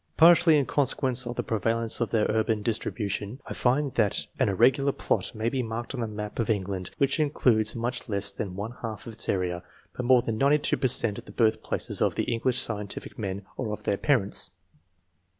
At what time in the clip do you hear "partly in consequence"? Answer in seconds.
0.17-1.27